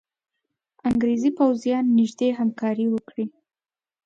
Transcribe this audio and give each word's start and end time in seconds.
انګرېزي 0.89 1.31
پوځیان 1.39 1.85
نیژدې 1.97 2.27
همکاري 2.39 2.85
وکړي. 2.89 3.25